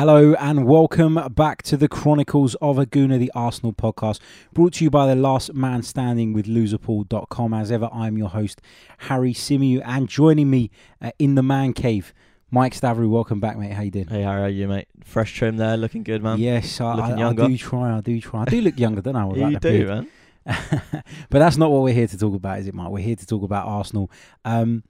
[0.00, 4.18] Hello and welcome back to the Chronicles of a Gooner, the Arsenal podcast,
[4.50, 7.52] brought to you by the last man standing with loserpool.com.
[7.52, 8.62] As ever, I'm your host,
[8.96, 10.70] Harry Symeou, and joining me
[11.02, 12.14] uh, in the man cave,
[12.50, 13.10] Mike Stavrou.
[13.10, 13.72] Welcome back, mate.
[13.72, 14.06] How you doing?
[14.06, 14.88] Hey, how are you, mate?
[15.04, 16.38] Fresh trim there, looking good, man.
[16.38, 17.94] Yes, I, Looking I, I do try.
[17.94, 18.40] I do try.
[18.40, 19.28] I do look younger, don't I?
[19.36, 19.88] Yeah, you do, beard?
[19.88, 20.08] man.
[21.28, 22.88] but that's not what we're here to talk about, is it, Mike?
[22.88, 24.10] We're here to talk about Arsenal.
[24.46, 24.82] Um,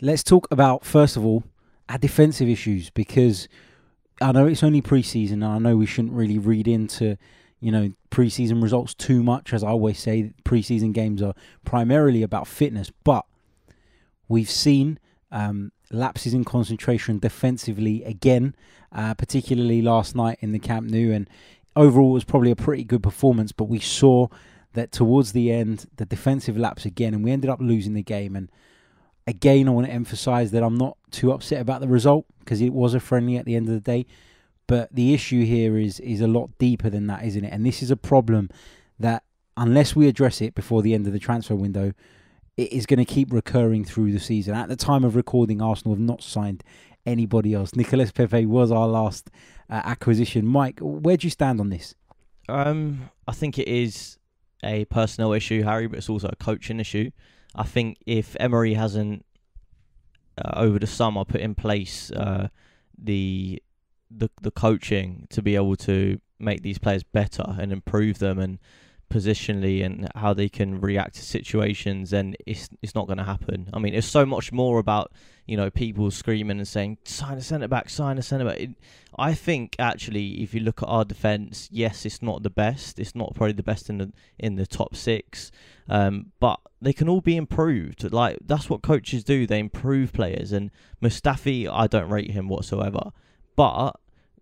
[0.00, 1.44] let's talk about first of all
[1.90, 3.46] our defensive issues because
[4.22, 7.16] I know it's only preseason, and I know we shouldn't really read into
[7.60, 9.52] you know preseason results too much.
[9.52, 13.24] As I always say, preseason games are primarily about fitness, but
[14.28, 14.98] we've seen
[15.30, 18.54] um, lapses in concentration defensively again,
[18.92, 21.28] uh, particularly last night in the Camp Nou, and
[21.76, 23.52] overall it was probably a pretty good performance.
[23.52, 24.28] But we saw
[24.74, 28.36] that towards the end, the defensive lapse again, and we ended up losing the game.
[28.36, 28.50] And
[29.26, 32.72] again, I want to emphasize that I'm not too upset about the result because it
[32.72, 34.06] was a friendly at the end of the day.
[34.66, 37.52] But the issue here is is a lot deeper than that, isn't it?
[37.52, 38.48] And this is a problem
[38.98, 39.24] that
[39.56, 41.92] unless we address it before the end of the transfer window,
[42.56, 44.54] it is going to keep recurring through the season.
[44.54, 46.62] At the time of recording, Arsenal have not signed
[47.04, 47.74] anybody else.
[47.74, 49.30] Nicolas Pepe was our last
[49.68, 50.46] uh, acquisition.
[50.46, 51.94] Mike, where do you stand on this?
[52.48, 54.18] Um, I think it is
[54.62, 57.10] a personnel issue, Harry, but it's also a coaching issue.
[57.54, 59.24] I think if Emery hasn't
[60.38, 62.48] uh, over the summer put in place uh,
[62.96, 63.62] the
[64.10, 68.58] the the coaching to be able to make these players better and improve them and
[69.12, 73.68] positionally and how they can react to situations, then it's it's not going to happen.
[73.72, 75.12] I mean, it's so much more about
[75.46, 78.60] you know people screaming and saying sign a centre back, sign a centre back.
[78.60, 78.70] It,
[79.18, 82.98] I think actually, if you look at our defence, yes, it's not the best.
[82.98, 85.52] It's not probably the best in the in the top six,
[85.88, 88.10] um, but they can all be improved.
[88.12, 89.46] Like that's what coaches do.
[89.46, 90.52] They improve players.
[90.52, 90.70] And
[91.02, 93.12] Mustafi, I don't rate him whatsoever.
[93.56, 93.92] But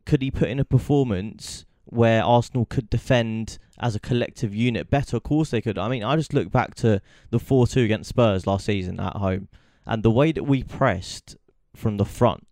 [0.06, 5.16] could he put in a performance where Arsenal could defend as a collective unit better?
[5.16, 5.78] Of course they could.
[5.78, 9.48] I mean, I just look back to the four-two against Spurs last season at home,
[9.86, 11.36] and the way that we pressed
[11.74, 12.46] from the front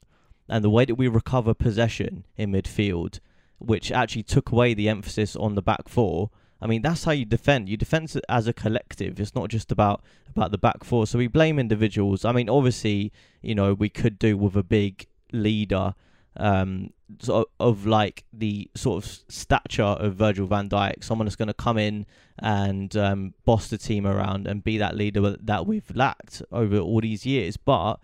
[0.49, 3.21] and the way that we recover possession in midfield,
[3.59, 6.31] which actually took away the emphasis on the back four.
[6.61, 7.69] I mean, that's how you defend.
[7.69, 9.21] You defend as a collective.
[9.21, 10.03] It's not just about
[10.35, 11.07] about the back four.
[11.07, 12.25] So we blame individuals.
[12.25, 13.13] I mean, obviously,
[13.43, 15.95] you know, we could do with a big leader
[16.37, 21.37] um, sort of, of like the sort of stature of Virgil van Dijk, someone that's
[21.37, 22.07] going to come in
[22.39, 27.01] and um, boss the team around and be that leader that we've lacked over all
[27.01, 27.57] these years.
[27.57, 27.97] But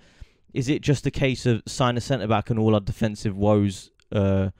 [0.52, 3.90] is it just a case of sign a centre back and all our defensive woes
[4.12, 4.50] uh,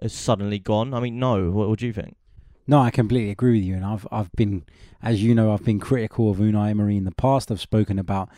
[0.00, 0.94] is suddenly gone?
[0.94, 1.50] I mean, no.
[1.50, 2.16] What, what do you think?
[2.66, 4.64] No, I completely agree with you, and I've I've been,
[5.02, 7.50] as you know, I've been critical of Unai Emery in the past.
[7.50, 8.28] I've spoken about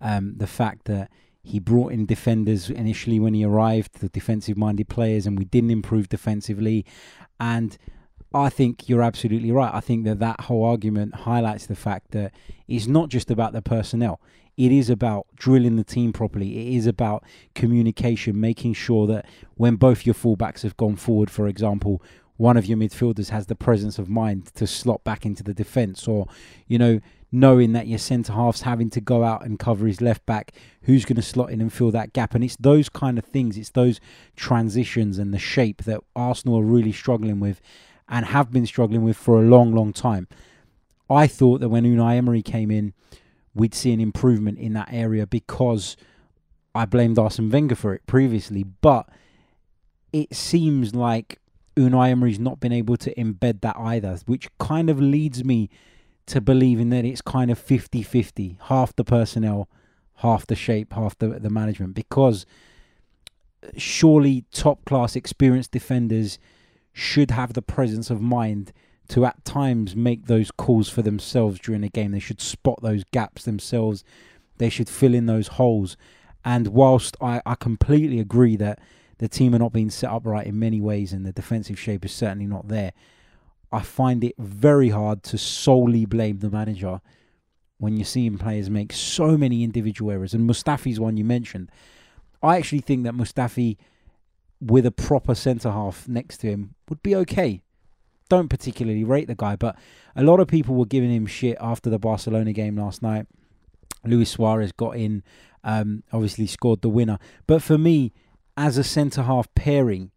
[0.00, 1.10] um, the fact that
[1.42, 6.08] he brought in defenders initially when he arrived, the defensive-minded players, and we didn't improve
[6.08, 6.84] defensively.
[7.40, 7.76] And
[8.32, 9.74] I think you're absolutely right.
[9.74, 12.32] I think that that whole argument highlights the fact that
[12.68, 14.20] it's not just about the personnel.
[14.56, 16.68] It is about drilling the team properly.
[16.68, 21.48] It is about communication, making sure that when both your fullbacks have gone forward, for
[21.48, 22.02] example,
[22.36, 26.06] one of your midfielders has the presence of mind to slot back into the defence,
[26.06, 26.26] or
[26.66, 27.00] you know,
[27.32, 31.06] knowing that your centre half's having to go out and cover his left back, who's
[31.06, 32.34] going to slot in and fill that gap?
[32.34, 33.98] And it's those kind of things, it's those
[34.36, 37.60] transitions and the shape that Arsenal are really struggling with
[38.08, 40.28] and have been struggling with for a long, long time.
[41.08, 42.92] I thought that when Unai Emery came in,
[43.54, 45.96] we'd see an improvement in that area because
[46.74, 49.08] I blamed Arsene Wenger for it previously, but
[50.12, 51.38] it seems like
[51.76, 55.70] Unai Emery's not been able to embed that either, which kind of leads me
[56.26, 59.68] to believing that it's kind of 50-50, half the personnel,
[60.16, 62.46] half the shape, half the, the management, because
[63.64, 66.38] uh, surely top class experienced defenders
[66.92, 68.72] should have the presence of mind
[69.08, 72.12] to at times make those calls for themselves during a game.
[72.12, 74.04] They should spot those gaps themselves.
[74.58, 75.96] They should fill in those holes.
[76.44, 78.78] And whilst I, I completely agree that
[79.18, 82.04] the team are not being set up right in many ways and the defensive shape
[82.04, 82.92] is certainly not there,
[83.72, 87.00] I find it very hard to solely blame the manager
[87.78, 90.34] when you're seeing players make so many individual errors.
[90.34, 91.68] And Mustafi's one you mentioned.
[92.40, 93.76] I actually think that Mustafi,
[94.60, 97.62] with a proper centre half next to him, would be okay.
[98.28, 99.76] Don't particularly rate the guy, but
[100.14, 103.26] a lot of people were giving him shit after the Barcelona game last night.
[104.04, 105.24] Luis Suarez got in,
[105.64, 107.18] um, obviously scored the winner.
[107.48, 108.12] But for me,
[108.56, 110.11] as a centre half pairing,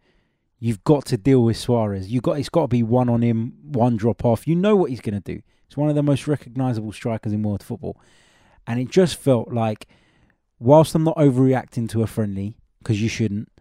[0.66, 2.12] you've got to deal with Suarez.
[2.12, 4.48] You got it's got to be one on him, one drop off.
[4.48, 5.40] You know what he's going to do.
[5.68, 8.02] He's one of the most recognisable strikers in world football,
[8.66, 9.88] and it just felt like,
[10.58, 13.52] whilst I'm not overreacting to a friendly because you shouldn't,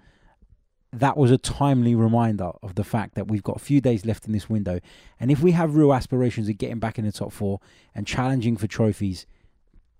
[0.94, 4.24] that was a timely reminder of the fact that we've got a few days left
[4.24, 4.80] in this window.
[5.20, 7.60] And if we have real aspirations of getting back in the top four
[7.94, 9.26] and challenging for trophies,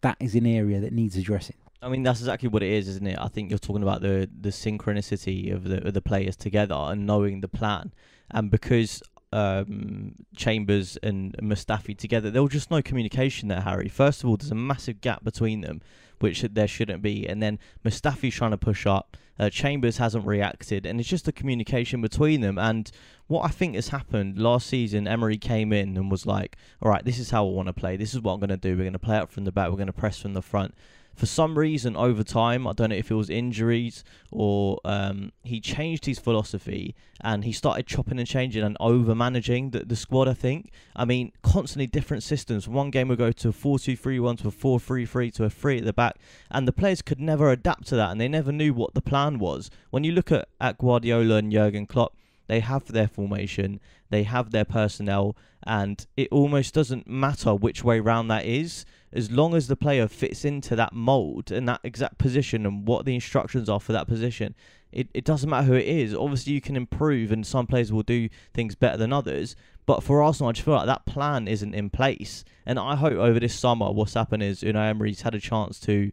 [0.00, 1.56] that is an area that needs addressing.
[1.84, 3.18] I mean, that's exactly what it is, isn't it?
[3.20, 7.06] I think you're talking about the the synchronicity of the of the players together and
[7.06, 7.92] knowing the plan.
[8.30, 9.02] And because
[9.34, 13.88] um, Chambers and Mustafi together, there was just no communication there, Harry.
[13.88, 15.82] First of all, there's a massive gap between them,
[16.20, 17.28] which there shouldn't be.
[17.28, 19.18] And then Mustafi's trying to push up.
[19.38, 22.56] Uh, Chambers hasn't reacted, and it's just the communication between them.
[22.56, 22.90] And
[23.26, 27.04] what I think has happened last season, Emery came in and was like, "All right,
[27.04, 27.98] this is how I want to play.
[27.98, 28.70] This is what I'm going to do.
[28.70, 29.68] We're going to play up from the back.
[29.68, 30.74] We're going to press from the front."
[31.14, 35.60] For some reason over time, I don't know if it was injuries or um, he
[35.60, 40.28] changed his philosophy and he started chopping and changing and over managing the, the squad.
[40.28, 40.72] I think.
[40.96, 42.68] I mean, constantly different systems.
[42.68, 45.30] One game would go to a 4 2 3 1 to a 4 3 3
[45.32, 46.16] to a 3 at the back,
[46.50, 49.38] and the players could never adapt to that and they never knew what the plan
[49.38, 49.70] was.
[49.90, 52.16] When you look at, at Guardiola and Jurgen Klopp,
[52.46, 53.80] they have their formation,
[54.10, 58.84] they have their personnel, and it almost doesn't matter which way round that is
[59.14, 63.04] as long as the player fits into that mold and that exact position and what
[63.04, 64.54] the instructions are for that position,
[64.90, 66.14] it, it doesn't matter who it is.
[66.14, 69.54] Obviously, you can improve, and some players will do things better than others.
[69.86, 72.44] But for Arsenal, I just feel like that plan isn't in place.
[72.66, 76.10] And I hope over this summer, what's happened is Unai Emery's had a chance to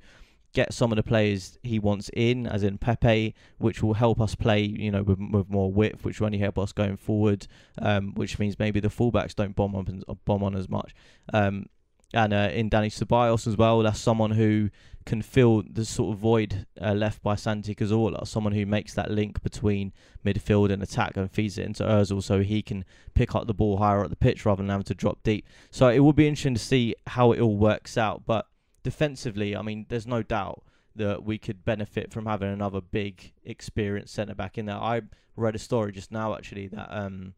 [0.53, 4.35] get some of the players he wants in, as in Pepe, which will help us
[4.35, 7.47] play, you know, with, with more width, which will only help us going forward.
[7.79, 10.93] Um, which means maybe the fullbacks don't bomb on bomb on as much.
[11.33, 11.67] Um,
[12.13, 13.79] and uh, in Dani Ceballos as well.
[13.79, 14.69] That's someone who
[15.05, 19.09] can fill the sort of void uh, left by Santi Cazorla, someone who makes that
[19.09, 19.93] link between
[20.25, 23.77] midfield and attack and feeds it into Ozil so he can pick up the ball
[23.77, 25.45] higher up the pitch rather than having to drop deep.
[25.71, 28.23] So it will be interesting to see how it all works out.
[28.25, 28.45] But
[28.83, 30.63] defensively, I mean, there's no doubt
[30.95, 34.75] that we could benefit from having another big, experienced centre back in there.
[34.75, 35.01] I
[35.35, 37.33] read a story just now actually that um,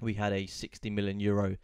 [0.00, 1.56] we had a 60 million euro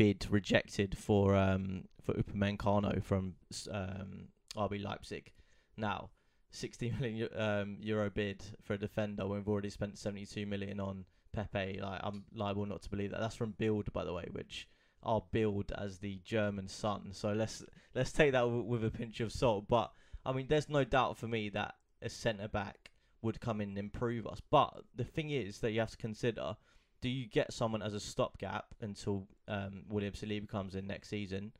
[0.00, 3.34] bid rejected for um, for Upamecano from
[3.70, 5.30] um, RB Leipzig.
[5.76, 6.08] Now,
[6.52, 11.04] 60 million um, euro bid for a defender when we've already spent 72 million on
[11.34, 11.80] Pepe.
[11.82, 13.20] Like I'm liable not to believe that.
[13.20, 14.66] That's from Bild, by the way, which
[15.02, 17.10] are Bild as the German Sun.
[17.12, 17.62] So let's
[17.94, 19.68] let's take that w- with a pinch of salt.
[19.68, 19.92] But
[20.24, 23.78] I mean, there's no doubt for me that a centre back would come in and
[23.78, 24.40] improve us.
[24.50, 26.56] But the thing is that you have to consider
[27.00, 31.52] do you get someone as a stopgap until um, William Saliba comes in next season?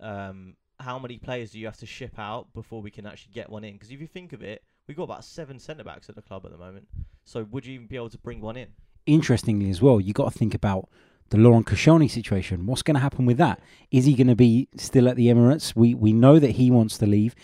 [0.00, 3.48] Um, how many players do you have to ship out before we can actually get
[3.50, 3.74] one in?
[3.74, 6.44] Because if you think of it, we've got about seven centre backs at the club
[6.44, 6.88] at the moment.
[7.24, 8.68] So would you even be able to bring one in?
[9.06, 10.88] Interestingly, as well, you've got to think about
[11.30, 12.66] the Laurent Koscielny situation.
[12.66, 13.60] What's going to happen with that?
[13.90, 15.76] Is he going to be still at the Emirates?
[15.76, 17.34] We we know that he wants to leave.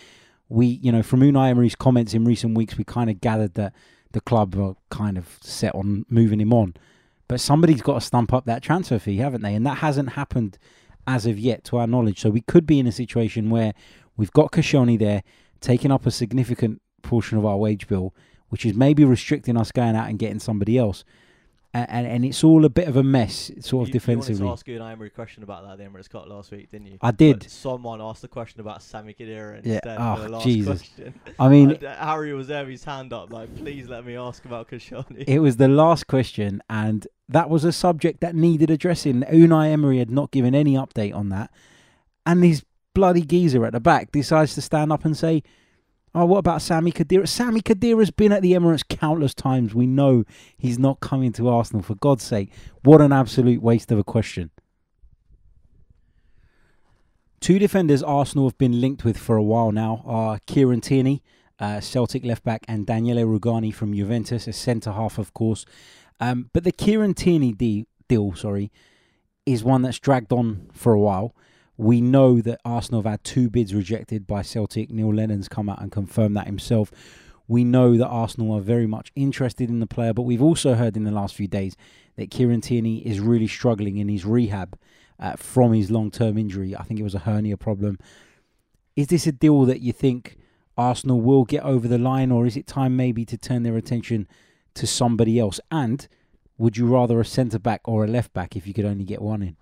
[0.49, 3.73] We, you know, from Unai Emery's comments in recent weeks, we kind of gathered that
[4.13, 6.75] the club are kind of set on moving him on.
[7.31, 9.55] But somebody's got to stump up that transfer fee, haven't they?
[9.55, 10.59] And that hasn't happened
[11.07, 12.19] as of yet, to our knowledge.
[12.19, 13.73] So we could be in a situation where
[14.17, 15.23] we've got Koscielny there
[15.61, 18.13] taking up a significant portion of our wage bill,
[18.49, 21.05] which is maybe restricting us going out and getting somebody else
[21.73, 24.41] and, and, and it's all a bit of a mess, sort of you, defensively.
[24.41, 26.71] You wanted to ask an Emery question about that at the Emirates Cup last week,
[26.71, 26.99] didn't you?
[27.01, 27.41] I did.
[27.41, 29.75] But someone asked a question about Sami Khedira yeah.
[29.75, 30.81] instead oh, for the ah, last Jesus.
[30.81, 31.21] question.
[31.39, 34.69] I mean, Harry was there with his hand up, like, please let me ask about
[34.69, 35.25] Koscielny.
[35.29, 39.23] It was the last question, and that was a subject that needed addressing.
[39.23, 41.53] Unai Emery had not given any update on that,
[42.27, 45.45] and this bloody geezer at the back decides to stand up and say,
[46.13, 47.29] Oh, what about Sami Khedira?
[47.29, 49.75] Sami Khedira's been at the Emirates countless times.
[49.75, 50.25] We know
[50.59, 52.53] he's not coming to Arsenal, for God's sake.
[52.83, 54.51] What an absolute waste of a question.
[57.41, 61.23] Two defenders Arsenal have been linked with for a while now are Kieran Tierney,
[61.61, 65.65] uh, Celtic left back, and Daniele Rugani from Juventus, a centre half, of course.
[66.19, 68.73] Um, but the Kieran Tierney de- deal, sorry,
[69.47, 71.35] is one that's dragged on for a while.
[71.81, 74.91] We know that Arsenal have had two bids rejected by Celtic.
[74.91, 76.93] Neil Lennon's come out and confirmed that himself.
[77.49, 80.95] We know that Arsenal are very much interested in the player, but we've also heard
[80.95, 81.79] in the last few days
[82.17, 84.79] that Kieran Tierney is really struggling in his rehab
[85.19, 86.77] uh, from his long term injury.
[86.77, 87.99] I think it was a hernia problem.
[88.95, 90.37] Is this a deal that you think
[90.77, 94.29] Arsenal will get over the line, or is it time maybe to turn their attention
[94.75, 95.59] to somebody else?
[95.71, 96.07] And
[96.59, 99.23] would you rather a centre back or a left back if you could only get
[99.23, 99.57] one in?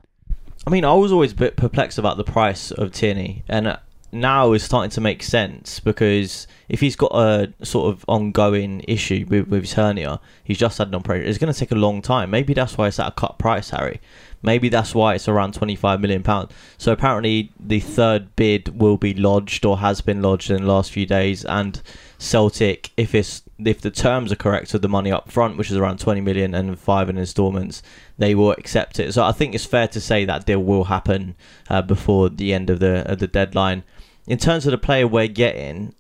[0.67, 3.77] I mean, I was always a bit perplexed about the price of Tierney, and uh,
[4.13, 9.25] now it's starting to make sense because if he's got a sort of ongoing issue
[9.29, 11.29] with, with his hernia, he's just had an operation.
[11.29, 12.31] It's going to take a long time.
[12.31, 14.01] Maybe that's why it's at a cut price, Harry.
[14.43, 16.53] Maybe that's why it's around twenty-five million pounds.
[16.77, 20.93] So apparently, the third bid will be lodged or has been lodged in the last
[20.93, 21.83] few days, and
[22.19, 25.77] Celtic, if it's if the terms are correct of the money up front, which is
[25.77, 27.83] around 20 million and five in instalments,
[28.19, 29.13] they will accept it.
[29.13, 31.37] So I think it's fair to say that deal will happen
[31.69, 33.85] uh, before the end of the of the deadline.
[34.27, 35.95] In terms of the player we're getting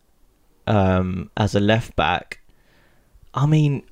[0.66, 2.40] um, as a left back,
[3.32, 3.84] I mean,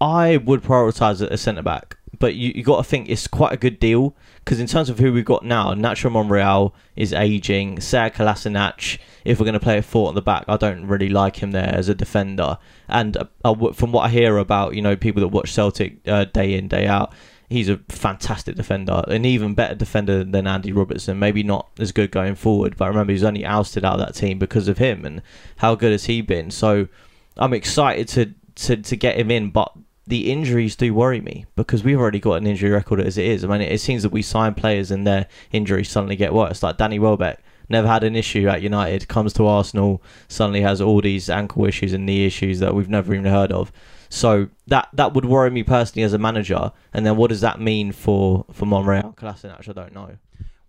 [0.00, 3.56] I would prioritise a centre back, but you you got to think it's quite a
[3.56, 7.80] good deal because in terms of who we've got now, Nacho Monreal is aging.
[7.80, 11.08] Sead Kolasinac, if we're going to play a four on the back, I don't really
[11.08, 12.58] like him there as a defender.
[12.88, 16.54] And uh from what I hear about you know people that watch Celtic uh, day
[16.54, 17.12] in day out,
[17.48, 21.18] he's a fantastic defender, an even better defender than Andy Robertson.
[21.18, 24.14] Maybe not as good going forward, but I remember he's only ousted out of that
[24.14, 25.04] team because of him.
[25.04, 25.22] And
[25.56, 26.50] how good has he been?
[26.50, 26.88] So
[27.36, 28.34] I'm excited to
[28.66, 29.72] to, to get him in, but
[30.08, 33.44] the injuries do worry me because we've already got an injury record as it is.
[33.44, 36.62] I mean, it seems that we sign players and their injuries suddenly get worse.
[36.62, 41.02] Like Danny Welbeck, never had an issue at United, comes to Arsenal, suddenly has all
[41.02, 43.70] these ankle issues and knee issues that we've never even heard of.
[44.08, 46.72] So that that would worry me personally as a manager.
[46.94, 49.68] And then what does that mean for for Monreal Kolasinac?
[49.68, 50.16] I don't know.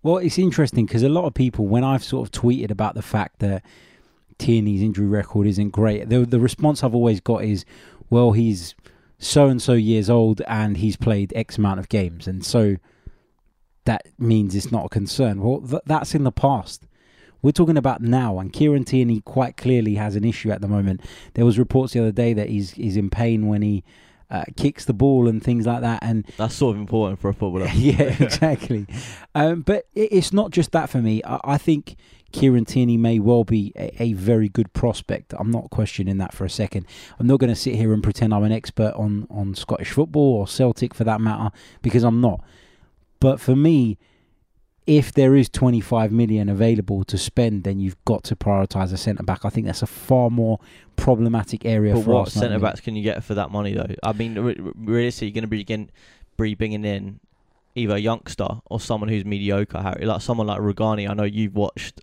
[0.02, 3.02] Well, it's interesting because a lot of people, when I've sort of tweeted about the
[3.02, 3.62] fact that
[4.38, 7.64] Tierney's injury record isn't great, the the response I've always got is,
[8.10, 8.74] well, he's
[9.20, 12.76] so and so years old and he's played X amount of games, and so
[13.84, 15.40] that means it's not a concern.
[15.40, 16.86] Well, th- that's in the past.
[17.42, 21.02] We're talking about now, and Kieran Tierney quite clearly has an issue at the moment.
[21.34, 23.84] There was reports the other day that he's he's in pain when he
[24.30, 27.34] uh, kicks the ball and things like that, and that's sort of important for a
[27.34, 27.68] footballer.
[27.74, 28.86] yeah, exactly.
[29.34, 31.22] um, but it, it's not just that for me.
[31.24, 31.96] I, I think
[32.32, 35.34] Kieran Tierney may well be a, a, very good prospect.
[35.38, 36.86] I'm not questioning that for a second.
[37.18, 40.36] I'm not going to sit here and pretend I'm an expert on, on Scottish football
[40.36, 41.50] or Celtic for that matter,
[41.82, 42.42] because I'm not.
[43.18, 43.98] But for me,
[44.90, 49.22] if there is 25 million available to spend, then you've got to prioritise a centre
[49.22, 49.44] back.
[49.44, 50.58] I think that's a far more
[50.96, 53.86] problematic area but for what centre backs can you get for that money though?
[54.02, 54.34] I mean,
[54.74, 55.92] realistically, you're going to be again,
[56.36, 57.20] be bringing in
[57.76, 59.80] either a youngster or someone who's mediocre.
[59.80, 61.08] Harry, like someone like Rugani.
[61.08, 62.00] I know you've watched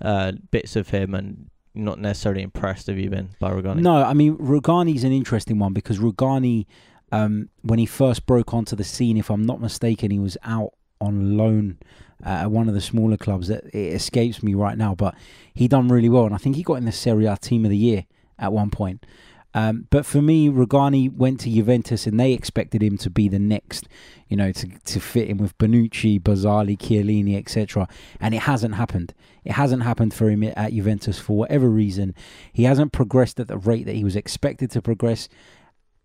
[0.00, 2.86] uh, bits of him and not necessarily impressed.
[2.86, 3.82] Have you been by Rugani?
[3.82, 6.64] No, I mean Rugani's an interesting one because Rugani,
[7.12, 10.72] um, when he first broke onto the scene, if I'm not mistaken, he was out
[11.02, 11.76] on loan
[12.24, 13.48] uh, at one of the smaller clubs.
[13.48, 15.14] That it escapes me right now, but
[15.54, 17.70] he done really well, and I think he got in the Serie A Team of
[17.70, 18.04] the Year
[18.38, 19.04] at one point.
[19.52, 23.38] Um, but for me, Rugani went to Juventus and they expected him to be the
[23.38, 23.88] next,
[24.28, 27.88] you know, to, to fit in with Bonucci, Barzagli, Chiellini, etc.
[28.20, 29.12] And it hasn't happened.
[29.44, 32.14] It hasn't happened for him at Juventus for whatever reason.
[32.52, 35.28] He hasn't progressed at the rate that he was expected to progress.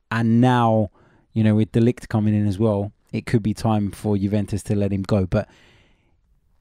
[0.10, 0.89] And now,
[1.34, 4.63] you know, with De Ligt coming in as well, it could be time for Juventus
[4.63, 5.27] to let him go.
[5.27, 5.48] But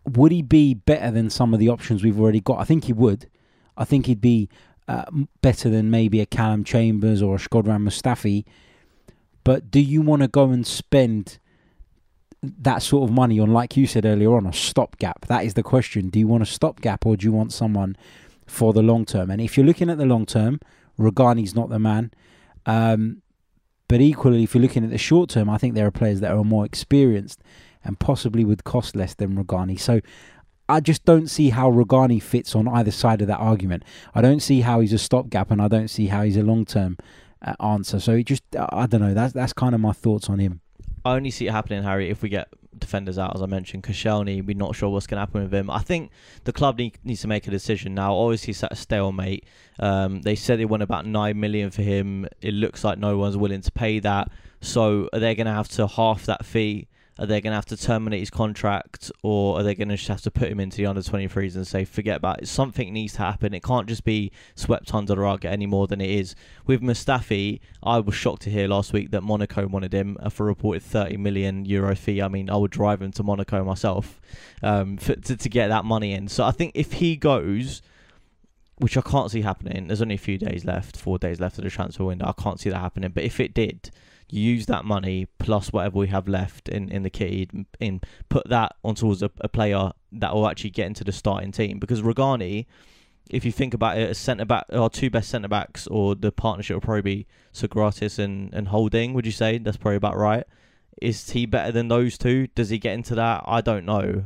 [0.07, 2.61] would he be better than some of the options we've already got?
[2.61, 3.29] I think he would.
[3.77, 4.49] I think he'd be
[4.87, 5.05] uh,
[5.41, 8.45] better than maybe a Calum Chambers or a Shkodran Mustafi.
[9.43, 11.39] But do you want to go and spend
[12.43, 15.27] that sort of money on, like you said earlier on, a stopgap?
[15.27, 16.11] That is the question.
[16.11, 17.97] Do you want a stopgap or do you want someone
[18.47, 19.31] for the long term?
[19.31, 20.61] And if you're looking at the long term,
[20.99, 22.13] Rugani's not the man.
[22.67, 23.23] Um,
[23.89, 26.33] but equally, if you're looking at the short term, I think there are players that
[26.33, 27.43] are more experienced
[27.85, 29.79] and possibly would cost less than Rugani.
[29.79, 30.01] So
[30.69, 33.85] I just don't see how Rugani fits on either side of that argument.
[34.15, 36.65] I don't see how he's a stopgap, and I don't see how he's a long
[36.65, 36.97] term
[37.43, 38.01] uh, answer.
[38.01, 39.15] So it just, I don't know.
[39.15, 40.61] That's that's kind of my thoughts on him.
[41.05, 42.49] I only see it happening, Harry, if we get
[42.79, 43.83] defenders out, as I mentioned.
[43.83, 45.71] Koscielny, we're not sure what's going to happen with him.
[45.71, 46.11] I think
[46.45, 48.15] the club need, needs to make a decision now.
[48.15, 49.45] Obviously, it's at a stalemate.
[49.79, 52.27] Um, they said they want about nine million for him.
[52.41, 54.31] It looks like no one's willing to pay that.
[54.61, 56.89] So they're going to have to half that fee?
[57.19, 60.09] Are they going to have to terminate his contract, or are they going to just
[60.09, 62.49] have to put him into the under 23s and say, forget about it?
[62.49, 63.55] Something needs to happen.
[63.55, 66.35] It can't just be swept under the rug any more than it is.
[66.67, 70.47] With Mustafi, I was shocked to hear last week that Monaco wanted him for a
[70.47, 72.21] reported 30 million euro fee.
[72.21, 74.21] I mean, I would drive him to Monaco myself
[74.63, 76.27] um, for, to, to get that money in.
[76.27, 77.81] So I think if he goes
[78.79, 79.87] which I can't see happening.
[79.87, 82.27] There's only a few days left, four days left of the transfer window.
[82.27, 83.11] I can't see that happening.
[83.11, 83.91] But if it did,
[84.31, 88.75] use that money plus whatever we have left in, in the kitty in put that
[88.83, 92.67] on towards a, a player that will actually get into the starting team because Rugani
[93.31, 96.31] if you think about it, a centre back, our two best centre backs, or the
[96.31, 99.15] partnership will probably be Sokratis and, and Holding.
[99.15, 100.45] Would you say that's probably about right?
[101.01, 102.49] Is he better than those two?
[102.49, 103.43] Does he get into that?
[103.47, 104.25] I don't know.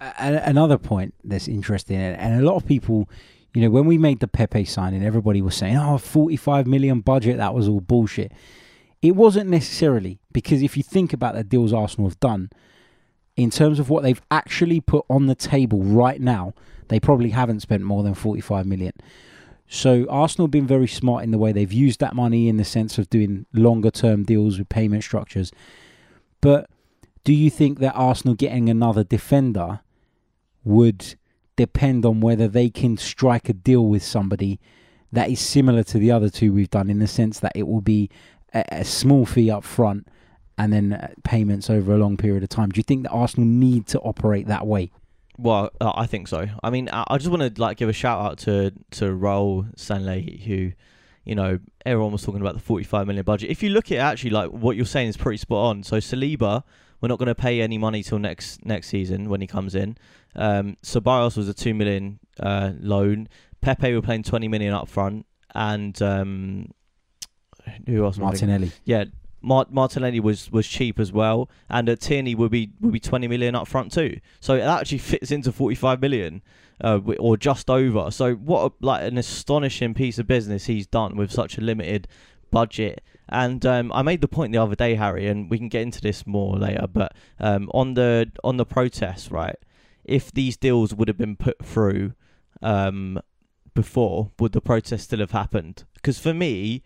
[0.00, 3.08] Another point that's interesting, and a lot of people,
[3.54, 7.38] you know, when we made the Pepe signing, everybody was saying, "Oh, 45 million budget,
[7.38, 8.30] that was all bullshit."
[9.02, 12.50] It wasn't necessarily because if you think about the deals Arsenal have done,
[13.36, 16.54] in terms of what they've actually put on the table right now,
[16.88, 18.92] they probably haven't spent more than 45 million.
[19.68, 22.64] So Arsenal have been very smart in the way they've used that money in the
[22.64, 25.52] sense of doing longer term deals with payment structures.
[26.40, 26.70] But
[27.24, 29.80] do you think that Arsenal getting another defender
[30.64, 31.16] would
[31.56, 34.60] depend on whether they can strike a deal with somebody
[35.12, 37.80] that is similar to the other two we've done in the sense that it will
[37.80, 38.10] be
[38.54, 40.08] a, a small fee up front
[40.58, 42.70] and then uh, payments over a long period of time?
[42.70, 44.90] Do you think that Arsenal need to operate that way?
[45.38, 46.46] Well, uh, I think so.
[46.62, 50.42] I mean, I, just want to like give a shout out to to Raul Sanllehi,
[50.44, 50.72] who,
[51.24, 53.50] you know, everyone was talking about the 45 million budget.
[53.50, 55.82] If you look at actually like what you're saying is pretty spot on.
[55.82, 56.62] So Saliba,
[57.00, 59.98] we're not going to pay any money till next next season when he comes in.
[60.34, 63.28] Um, Ceballos was a two million uh, loan.
[63.60, 66.70] Pepe were playing 20 million up front, and um,
[67.86, 68.18] who else?
[68.18, 68.48] am I thinking?
[68.48, 68.72] Martinelli.
[68.84, 69.04] Yeah,
[69.42, 73.28] Mart- Martinelli was was cheap as well, and uh, Tierney would be would be twenty
[73.28, 74.18] million up front too.
[74.40, 76.42] So it actually fits into forty five million,
[76.82, 78.10] uh, or just over.
[78.10, 82.08] So what a, like an astonishing piece of business he's done with such a limited
[82.50, 83.02] budget.
[83.28, 86.00] And um, I made the point the other day, Harry, and we can get into
[86.00, 86.86] this more later.
[86.92, 89.56] But um, on the on the protests, right?
[90.04, 92.12] If these deals would have been put through
[92.62, 93.20] um,
[93.74, 95.84] before, would the protest still have happened?
[95.94, 96.84] Because for me,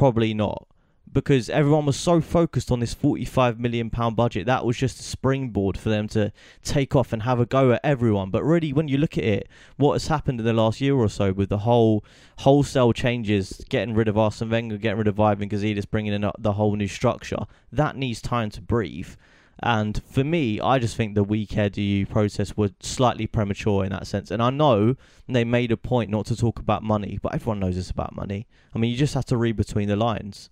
[0.00, 0.66] probably not
[1.12, 5.02] because everyone was so focused on this 45 million pound budget that was just a
[5.02, 8.30] springboard for them to take off and have a go at everyone.
[8.30, 11.10] But really when you look at it what has happened in the last year or
[11.10, 12.02] so with the whole
[12.38, 16.52] wholesale changes getting rid of Arsene Wenger getting rid of Ivan Gazidis bringing in the
[16.54, 19.16] whole new structure that needs time to breathe
[19.62, 23.84] and for me, I just think the We Care Do You protests were slightly premature
[23.84, 24.30] in that sense.
[24.30, 24.96] And I know
[25.28, 28.46] they made a point not to talk about money, but everyone knows it's about money.
[28.74, 30.48] I mean, you just have to read between the lines.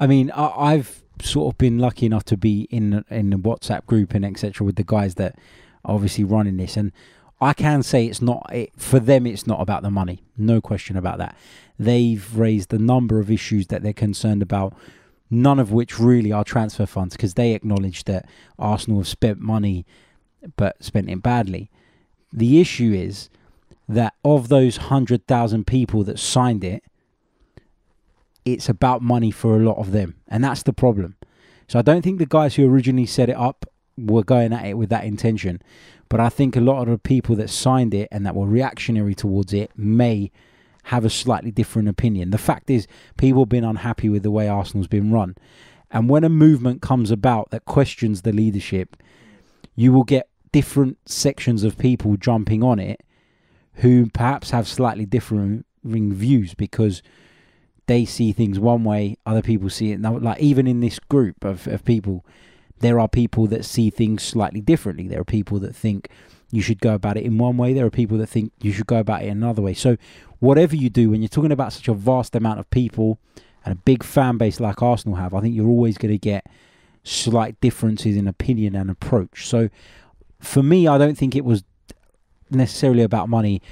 [0.00, 3.86] I mean, I, I've sort of been lucky enough to be in in the WhatsApp
[3.86, 4.64] group and etc.
[4.64, 5.36] with the guys that
[5.84, 6.90] are obviously running this, and
[7.40, 9.26] I can say it's not it, for them.
[9.26, 11.36] It's not about the money, no question about that.
[11.78, 14.74] They've raised a number of issues that they're concerned about,
[15.32, 18.26] none of which really are transfer funds because they acknowledge that
[18.58, 19.86] Arsenal have spent money,
[20.56, 21.70] but spent it badly.
[22.32, 23.30] The issue is
[23.88, 26.84] that of those hundred thousand people that signed it,
[28.44, 31.16] it's about money for a lot of them, and that's the problem.
[31.66, 33.64] So I don't think the guys who originally set it up
[33.96, 35.62] were going at it with that intention,
[36.10, 39.14] but I think a lot of the people that signed it and that were reactionary
[39.14, 40.30] towards it may
[40.84, 42.30] have a slightly different opinion.
[42.30, 45.36] The fact is, people have been unhappy with the way Arsenal's been run,
[45.90, 48.96] and when a movement comes about that questions the leadership,
[49.74, 53.02] you will get different sections of people jumping on it
[53.76, 57.02] who perhaps have slightly differing views because
[57.86, 60.16] they see things one way, other people see it now.
[60.16, 62.24] Like even in this group of, of people,
[62.78, 65.08] there are people that see things slightly differently.
[65.08, 66.08] There are people that think
[66.50, 67.72] you should go about it in one way.
[67.72, 69.74] There are people that think you should go about it another way.
[69.74, 69.96] So
[70.42, 73.16] whatever you do, when you're talking about such a vast amount of people
[73.64, 76.46] and a big fan base like Arsenal have, I think you're always going to get
[77.04, 79.46] slight differences in opinion and approach.
[79.46, 79.68] So
[80.40, 81.62] for me, I don't think it was
[82.50, 83.62] necessarily about money.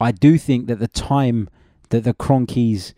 [0.00, 1.50] I do think that the time
[1.90, 2.94] that the Kroenkes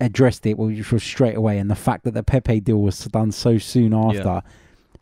[0.00, 3.30] addressed it, which was straight away, and the fact that the Pepe deal was done
[3.30, 4.42] so soon after,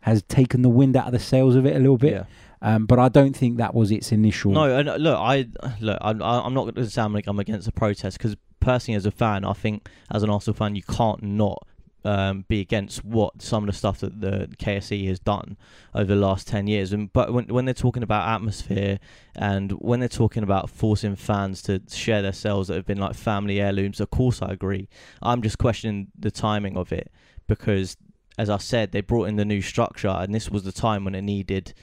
[0.01, 2.11] has taken the wind out of the sails of it a little bit.
[2.11, 2.23] Yeah.
[2.61, 4.51] Um, but I don't think that was its initial.
[4.51, 5.47] No, and uh, look, I
[5.79, 9.05] look, I'm, I'm not going to sound like I'm against the protest because personally, as
[9.05, 11.67] a fan, I think as an Arsenal fan, you can't not
[12.03, 15.57] um, be against what some of the stuff that the KSE has done
[15.95, 16.93] over the last ten years.
[16.93, 18.99] And but when when they're talking about atmosphere
[19.35, 23.15] and when they're talking about forcing fans to share their cells that have been like
[23.15, 24.87] family heirlooms, of course I agree.
[25.21, 27.11] I'm just questioning the timing of it
[27.47, 27.97] because,
[28.37, 31.15] as I said, they brought in the new structure, and this was the time when
[31.15, 31.73] it needed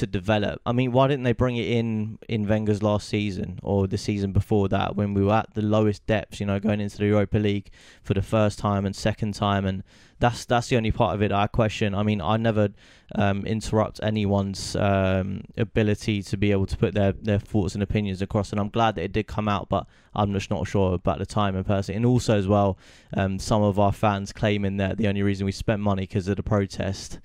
[0.00, 0.60] to develop.
[0.64, 4.32] I mean, why didn't they bring it in in Wenger's last season or the season
[4.32, 6.40] before that when we were at the lowest depths?
[6.40, 7.70] You know, going into the Europa League
[8.02, 9.82] for the first time and second time, and
[10.18, 11.94] that's that's the only part of it I question.
[11.94, 12.70] I mean, I never
[13.14, 18.22] um, interrupt anyone's um, ability to be able to put their their thoughts and opinions
[18.22, 21.18] across, and I'm glad that it did come out, but I'm just not sure about
[21.18, 21.94] the time and person.
[21.94, 22.78] And also as well,
[23.14, 26.36] um, some of our fans claiming that the only reason we spent money because of
[26.36, 27.20] the protest.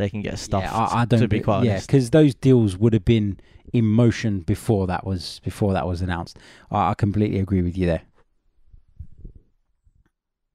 [0.00, 0.64] They can get stuffed.
[0.64, 1.86] Yeah, I, I don't to be be- quite yeah, honest.
[1.86, 3.38] because those deals would have been
[3.72, 6.38] in motion before that was before that was announced.
[6.70, 8.02] I, I completely agree with you there.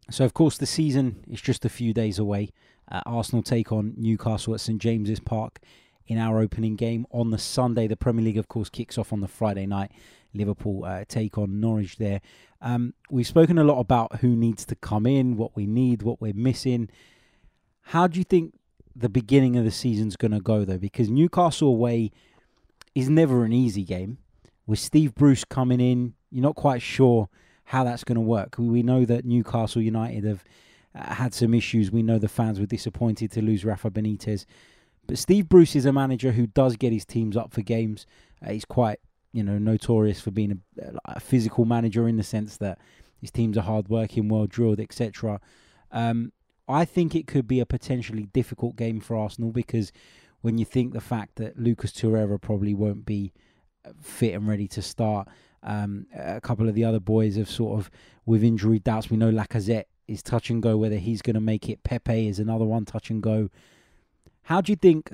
[0.10, 2.50] So of course the season is just a few days away.
[2.92, 5.60] Uh, Arsenal take on Newcastle at St James's Park
[6.08, 7.88] in our opening game on the Sunday.
[7.88, 9.92] The Premier League, of course, kicks off on the Friday night.
[10.34, 12.22] Liverpool uh, take on Norwich there.
[12.62, 16.22] Um, we've spoken a lot about who needs to come in, what we need, what
[16.22, 16.90] we're missing.
[17.82, 18.54] How do you think
[18.96, 20.78] the beginning of the season's going to go though?
[20.78, 22.12] Because Newcastle away
[22.94, 24.18] is never an easy game.
[24.66, 27.30] With Steve Bruce coming in, You're not quite sure
[27.66, 28.56] how that's going to work.
[28.58, 30.44] We, know that Newcastle United have
[30.96, 31.92] uh, had some issues.
[31.92, 34.46] We know the fans were disappointed to lose Rafa Benitez.
[35.08, 38.06] But Steve Bruce is a manager who does get his teams up for games.
[38.46, 39.00] Uh, he's quite,
[39.34, 42.80] you know, notorious for being a, a, physical manager in the sense that
[43.20, 45.40] his teams are hard-working, well drilled, etc.
[45.92, 46.32] Um,
[46.68, 49.92] I think it could be a potentially difficult game for Arsenal because
[50.42, 53.34] when you think the fact that Lucas Torreira probably won't be
[53.86, 55.28] uh, fit and ready to start,
[55.64, 57.92] um, a couple of the other boys have sort of
[58.26, 59.10] with injury doubts.
[59.10, 61.84] We know Lacazette is touch and go whether he's going to make it.
[61.84, 63.50] Pepe is another one touch and go.
[64.44, 65.12] How do you think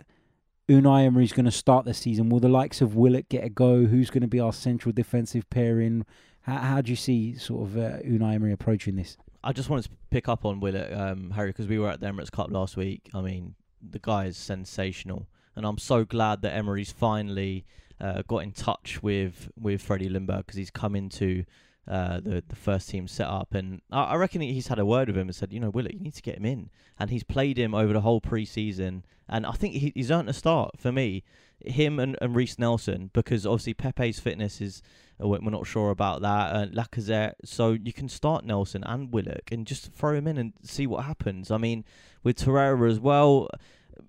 [0.68, 2.30] Unai Emery is going to start the season?
[2.30, 3.86] Will the likes of Willock get a go?
[3.86, 6.06] Who's going to be our central defensive pairing?
[6.42, 9.18] How, how do you see sort of uh, Unai Emery approaching this?
[9.44, 12.08] I just wanted to pick up on Willock, um, Harry, because we were at the
[12.08, 13.10] Emirates Cup last week.
[13.14, 17.66] I mean, the guy is sensational, and I'm so glad that Emery's finally
[18.00, 21.46] uh, got in touch with with Freddie Ljungberg because he's come into
[21.88, 25.18] uh, the the first team setup, and I, I reckon he's had a word with
[25.18, 27.58] him and said, you know, Willock, you need to get him in, and he's played
[27.58, 31.24] him over the whole preseason, and I think he, he's earned a start for me,
[31.66, 34.82] him and and Reiss Nelson, because obviously Pepe's fitness is
[35.22, 39.52] uh, we're not sure about that, uh, Lacazette, so you can start Nelson and Willock
[39.52, 41.52] and just throw him in and see what happens.
[41.52, 41.84] I mean,
[42.24, 43.50] with Torreira as well.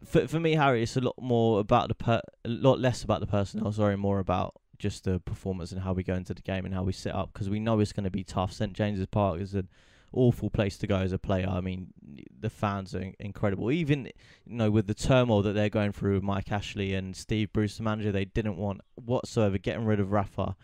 [0.05, 3.21] For for me, Harry, it's a lot more about the per- a lot less about
[3.21, 3.73] the personnel.
[3.73, 6.83] Sorry, more about just the performance and how we go into the game and how
[6.83, 8.53] we set up because we know it's going to be tough.
[8.53, 9.69] St James's Park is an
[10.13, 11.49] awful place to go as a player.
[11.49, 11.87] I mean,
[12.39, 13.71] the fans are incredible.
[13.71, 14.07] Even
[14.45, 17.77] you know with the turmoil that they're going through with Mike Ashley and Steve Bruce,
[17.77, 20.57] the manager, they didn't want whatsoever getting rid of Rafa,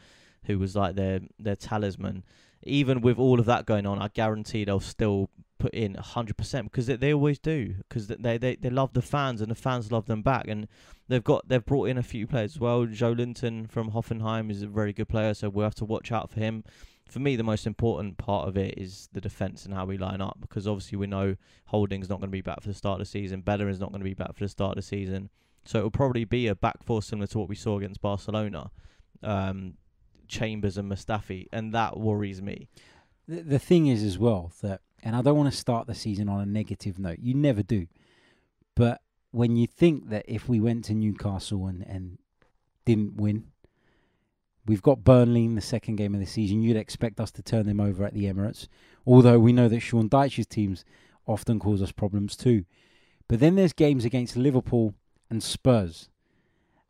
[0.45, 2.25] who was like their their talisman.
[2.65, 6.87] Even with all of that going on, I guarantee they'll still put in 100% because
[6.87, 10.07] they, they always do because they, they they love the fans and the fans love
[10.07, 10.69] them back and
[11.09, 12.87] they've got they've brought in a few players as well.
[12.87, 16.41] Joelinton from Hoffenheim is a very good player so we'll have to watch out for
[16.41, 16.65] him.
[17.09, 20.21] For me the most important part of it is the defence and how we line
[20.21, 23.07] up because obviously we know Holding's not going to be back for the start of
[23.07, 25.31] the season Beller is not going to be back for the start of the season.
[25.65, 28.71] So it will probably be a back four similar to what we saw against Barcelona
[29.23, 29.75] um,
[30.29, 32.69] Chambers and Mustafi and that worries me.
[33.27, 36.29] The, the thing is as well that and I don't want to start the season
[36.29, 37.19] on a negative note.
[37.21, 37.87] You never do.
[38.75, 42.19] But when you think that if we went to Newcastle and, and
[42.85, 43.45] didn't win,
[44.67, 46.63] we've got Burnley in the second game of the season.
[46.63, 48.69] You'd expect us to turn them over at the Emirates.
[49.07, 50.85] Although we know that Sean Dyche's teams
[51.27, 52.65] often cause us problems too.
[53.29, 54.95] But then there's games against Liverpool
[55.31, 56.09] and Spurs.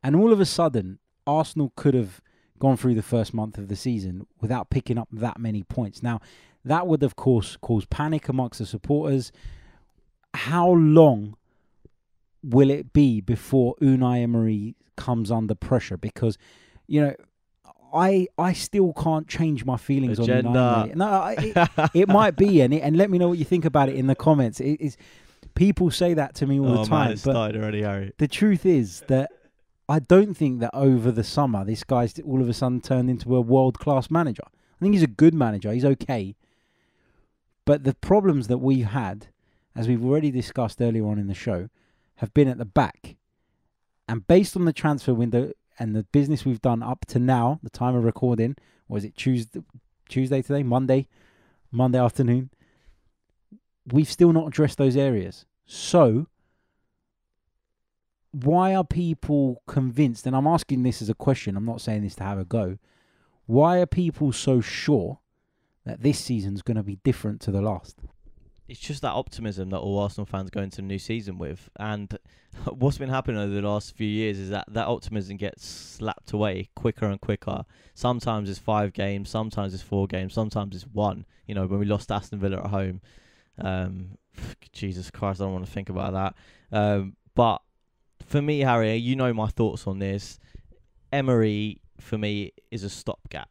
[0.02, 2.20] And all of a sudden, Arsenal could have
[2.58, 6.02] gone through the first month of the season without picking up that many points.
[6.02, 6.20] Now,
[6.68, 9.32] that would, of course, cause panic amongst the supporters.
[10.34, 11.36] How long
[12.42, 15.96] will it be before Unai Emery comes under pressure?
[15.96, 16.38] Because,
[16.86, 17.14] you know,
[17.92, 20.48] I I still can't change my feelings Agenda.
[20.48, 21.52] on Unai Emery.
[21.54, 23.88] No, it, it might be, and it, and let me know what you think about
[23.88, 24.60] it in the comments.
[24.60, 24.96] It is
[25.54, 27.04] people say that to me all oh, the time.
[27.04, 28.12] Man, it's but already, Harry.
[28.18, 29.30] The truth is that
[29.88, 33.34] I don't think that over the summer this guy's all of a sudden turned into
[33.34, 34.44] a world class manager.
[34.46, 35.72] I think he's a good manager.
[35.72, 36.36] He's okay.
[37.68, 39.26] But the problems that we've had,
[39.76, 41.68] as we've already discussed earlier on in the show,
[42.14, 43.16] have been at the back.
[44.08, 47.68] And based on the transfer window and the business we've done up to now, the
[47.68, 48.56] time of recording,
[48.88, 49.60] was it Tuesday,
[50.08, 51.08] Tuesday today, Monday,
[51.70, 52.48] Monday afternoon,
[53.92, 55.44] we've still not addressed those areas.
[55.66, 56.26] So,
[58.30, 60.26] why are people convinced?
[60.26, 62.78] And I'm asking this as a question, I'm not saying this to have a go.
[63.44, 65.18] Why are people so sure
[65.88, 67.98] that this season's going to be different to the last.
[68.68, 72.18] It's just that optimism that all Arsenal fans go into the new season with, and
[72.70, 76.68] what's been happening over the last few years is that that optimism gets slapped away
[76.74, 77.64] quicker and quicker.
[77.94, 81.24] Sometimes it's five games, sometimes it's four games, sometimes it's one.
[81.46, 83.00] You know, when we lost Aston Villa at home,
[83.58, 84.18] um,
[84.72, 86.34] Jesus Christ, I don't want to think about that.
[86.70, 87.62] Um, but
[88.26, 90.38] for me, Harry, you know my thoughts on this.
[91.10, 93.48] Emery, for me, is a stopgap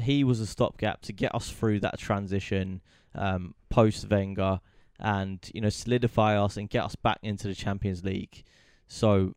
[0.00, 2.82] he was a stopgap to get us through that transition
[3.14, 4.60] um, post Wenger
[4.98, 8.44] and you know solidify us and get us back into the Champions League.
[8.86, 9.34] So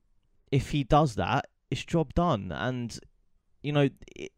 [0.51, 2.51] if he does that, it's job done.
[2.51, 2.97] And
[3.61, 3.89] you know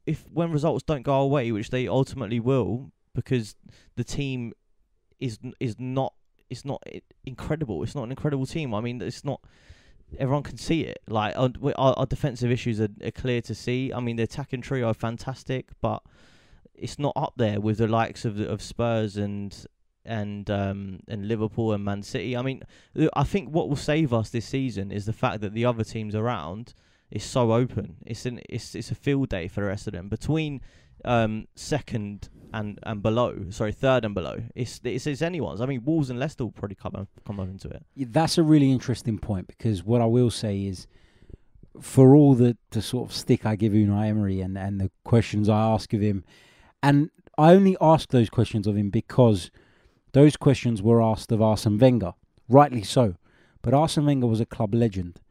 [0.06, 3.56] if when results don't go away, which they ultimately will, because
[3.96, 4.54] the team
[5.20, 6.14] is is not
[6.50, 6.84] it's not
[7.26, 7.82] incredible.
[7.82, 8.74] It's not an incredible team.
[8.76, 9.42] I mean, it's not
[10.18, 11.02] everyone can see it.
[11.08, 13.92] Like our, our, defensive issues are, are, clear to see.
[13.94, 16.04] I mean, the attacking trio are fantastic, but
[16.76, 19.66] it's not up there with the likes of of Spurs and
[20.06, 22.36] and um, and Liverpool and Man City.
[22.36, 22.64] I mean,
[23.14, 26.16] I think what will save us this season is the fact that the other teams
[26.16, 26.74] around
[27.10, 27.98] is so open.
[28.06, 30.10] It's an it's it's a field day for the rest of them.
[30.10, 30.62] Between
[31.06, 33.46] um, second and and below.
[33.50, 34.44] Sorry, third and below.
[34.56, 35.62] It's it's, it's anyone's.
[35.62, 37.84] I mean, Wolves and Leicester will probably come come up into it.
[37.96, 40.88] Yeah, That's a really interesting point because what I will say is,
[41.80, 45.50] for all the, the sort of stick I give Unai Emery and, and the questions
[45.50, 46.24] I ask of him,
[46.84, 49.52] and I only ask those questions of him because
[50.14, 52.14] those questions were asked of Arsene Wenger,
[52.50, 53.16] rightly so.
[53.62, 55.22] But Arsene Wenger was a club legend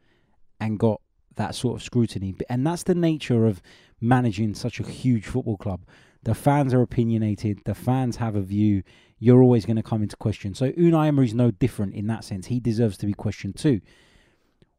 [0.59, 1.01] and got
[1.35, 2.35] that sort of scrutiny.
[2.49, 3.61] And that's the nature of
[3.99, 5.81] managing such a huge football club.
[6.23, 8.83] The fans are opinionated, the fans have a view,
[9.17, 10.53] you're always going to come into question.
[10.53, 12.47] So Unai Emery is no different in that sense.
[12.47, 13.81] He deserves to be questioned too.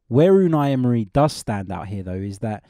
[0.09, 2.65] Where Unai Emery does stand out here, though, is that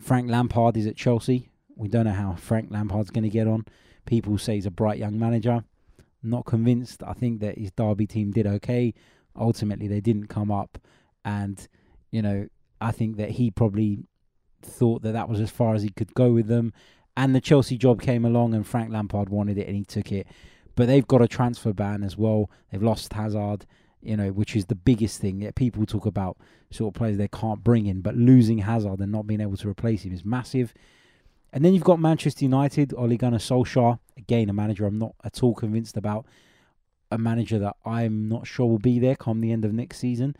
[0.00, 1.50] Frank Lampard is at Chelsea.
[1.74, 3.64] We don't know how Frank Lampard's going to get on.
[4.04, 5.64] People say he's a bright young manager.
[6.22, 7.02] Not convinced.
[7.02, 8.94] I think that his Derby team did okay.
[9.38, 10.78] Ultimately, they didn't come up,
[11.24, 11.66] and
[12.10, 12.48] you know,
[12.80, 14.04] I think that he probably
[14.62, 16.72] thought that that was as far as he could go with them.
[17.16, 20.26] And the Chelsea job came along, and Frank Lampard wanted it, and he took it.
[20.74, 22.50] But they've got a transfer ban as well.
[22.70, 23.64] They've lost Hazard,
[24.02, 26.36] you know, which is the biggest thing that people talk about.
[26.70, 29.68] Sort of players they can't bring in, but losing Hazard and not being able to
[29.68, 30.74] replace him is massive.
[31.52, 35.42] And then you've got Manchester United, Ole Gunnar Solskjaer, again a manager I'm not at
[35.42, 36.26] all convinced about,
[37.10, 40.36] a manager that I'm not sure will be there come the end of next season.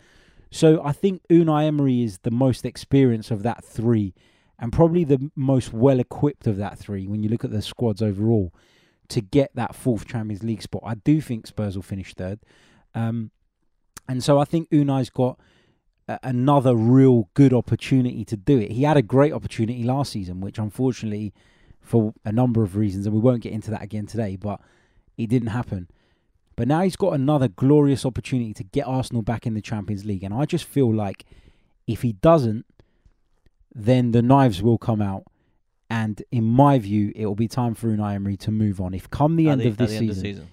[0.50, 4.14] So I think Unai Emery is the most experienced of that three,
[4.58, 8.02] and probably the most well equipped of that three when you look at the squads
[8.02, 8.52] overall
[9.08, 10.82] to get that fourth Champions League spot.
[10.84, 12.40] I do think Spurs will finish third,
[12.94, 13.30] um,
[14.08, 15.38] and so I think Unai's got
[16.08, 18.72] a- another real good opportunity to do it.
[18.72, 21.32] He had a great opportunity last season, which unfortunately,
[21.80, 24.60] for a number of reasons, and we won't get into that again today, but
[25.16, 25.88] it didn't happen.
[26.56, 30.24] But now he's got another glorious opportunity to get Arsenal back in the Champions League.
[30.24, 31.24] And I just feel like
[31.86, 32.64] if he doesn't,
[33.76, 35.24] then the knives will come out.
[35.88, 38.94] And in my view, it will be time for Unai Emery to move on.
[38.94, 40.50] If come the end the, of this the season, end of the season.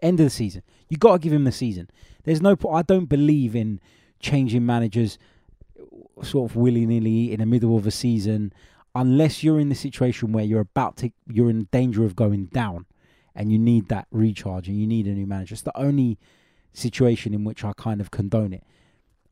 [0.00, 1.90] end of the season, you got to give him the season.
[2.22, 2.54] There's no.
[2.54, 3.80] po- I don't believe in
[4.20, 5.18] changing managers
[6.22, 8.52] sort of willy nilly in the middle of a season,
[8.94, 12.86] unless you're in the situation where you're about to, you're in danger of going down,
[13.34, 15.54] and you need that recharge and you need a new manager.
[15.54, 16.18] It's the only
[16.72, 18.62] situation in which I kind of condone it.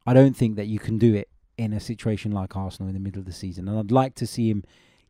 [0.06, 3.00] I don't think that you can do it in a situation like Arsenal in the
[3.00, 4.64] middle of the season, and I'd like to see him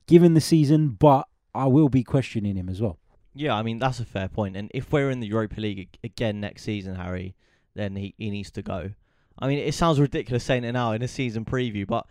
[0.06, 2.98] given the season, but I will be questioning him as well.
[3.34, 4.56] Yeah, I mean that's a fair point.
[4.56, 7.34] And if we're in the Europa League again next season, Harry,
[7.74, 8.90] then he, he needs to go.
[9.38, 12.06] I mean, it sounds ridiculous saying it now in a season preview, but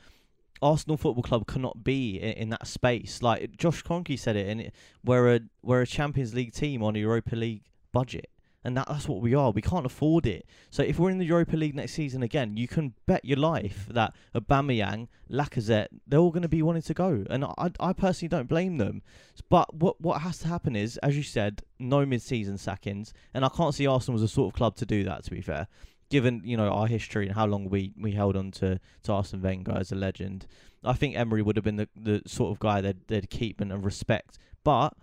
[0.61, 3.21] Arsenal Football Club cannot be in, in that space.
[3.21, 6.95] Like Josh Kroenke said it, and it, we're a we're a Champions League team on
[6.95, 8.29] a Europa League budget,
[8.63, 9.51] and that, that's what we are.
[9.51, 10.45] We can't afford it.
[10.69, 13.87] So if we're in the Europa League next season again, you can bet your life
[13.89, 18.29] that Aubameyang, Lacazette, they're all going to be wanting to go, and I I personally
[18.29, 19.01] don't blame them.
[19.49, 23.49] But what what has to happen is, as you said, no mid-season sackings, and I
[23.49, 25.23] can't see Arsenal as a sort of club to do that.
[25.25, 25.67] To be fair,
[26.09, 29.41] given you know our history and how long we, we held on to, to Arsene
[29.41, 30.45] Wenger as a legend,
[30.83, 33.83] I think Emery would have been the, the sort of guy they'd, they'd keep and
[33.83, 34.37] respect.
[34.63, 34.93] But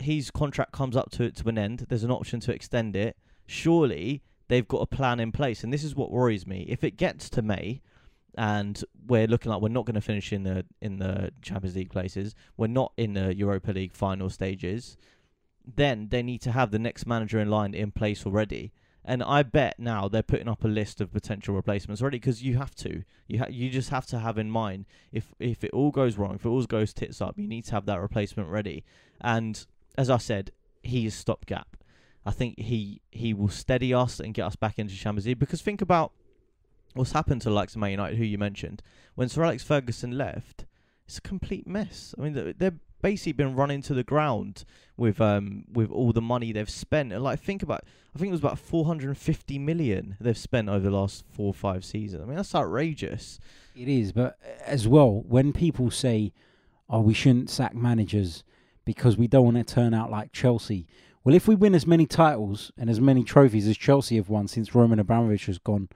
[0.00, 1.86] his contract comes up to to an end.
[1.88, 3.16] There's an option to extend it.
[3.46, 6.66] Surely they've got a plan in place, and this is what worries me.
[6.68, 7.80] If it gets to May,
[8.36, 11.90] and we're looking like we're not going to finish in the in the Champions League
[11.90, 14.96] places, we're not in the Europa League final stages,
[15.66, 18.72] then they need to have the next manager in line in place already.
[19.08, 22.58] And I bet now they're putting up a list of potential replacements already because you
[22.58, 23.04] have to.
[23.28, 26.34] You ha- you just have to have in mind if if it all goes wrong,
[26.34, 28.84] if it all goes tits up, you need to have that replacement ready.
[29.20, 29.64] And
[29.96, 30.50] as I said,
[30.82, 31.76] he is stopgap.
[32.24, 35.62] I think he he will steady us and get us back into Champions League because
[35.62, 36.12] think about
[36.94, 38.82] what's happened to the likes of Man United, who you mentioned.
[39.14, 40.64] When Sir Alex Ferguson left,
[41.06, 42.14] it's a complete mess.
[42.18, 44.64] I mean, they- they've basically been run into the ground
[44.96, 47.12] with um with all the money they've spent.
[47.12, 50.96] And like, think about, I think it was about 450 million they've spent over the
[50.96, 52.22] last four or five seasons.
[52.22, 53.38] I mean, that's outrageous.
[53.76, 56.32] It is, but as well, when people say,
[56.88, 58.42] "Oh, we shouldn't sack managers
[58.86, 60.86] because we don't want to turn out like Chelsea,"
[61.26, 64.46] well, if we win as many titles and as many trophies as Chelsea have won
[64.46, 65.88] since Roman Abramovich has gone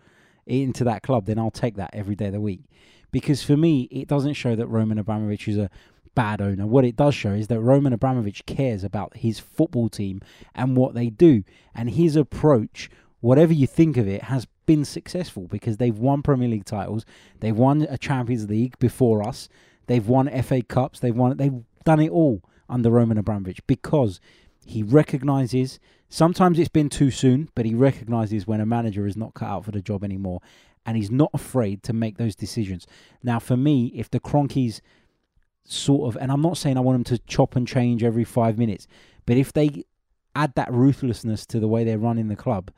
[0.45, 2.65] into that club, then I'll take that every day of the week.
[3.13, 5.71] Because for me, it doesn't show that Roman Abramovich is a
[6.17, 6.67] bad owner.
[6.67, 10.21] What it does show is that Roman Abramovich cares about his football team
[10.53, 11.45] and what they do,
[11.77, 16.49] and his approach, whatever you think of it, has been successful because they've won Premier
[16.49, 17.07] League titles.
[17.39, 19.49] They've won a Champions League before us.
[19.87, 20.99] They've won FA Cups.
[20.99, 21.37] They've won.
[21.37, 24.21] They've done it all under Roman Abramovich because
[24.65, 25.79] he recognizes.
[26.09, 29.65] Sometimes it's been too soon, but he recognizes when a manager is not cut out
[29.65, 30.41] for the job anymore,
[30.85, 32.87] and he's not afraid to make those decisions.
[33.23, 34.81] Now, for me, if the Kroenkes
[35.65, 38.59] sort of, and I'm not saying I want them to chop and change every five
[38.59, 38.87] minutes,
[39.27, 39.85] but if they
[40.35, 42.71] add that ruthlessness to the way they're running the club,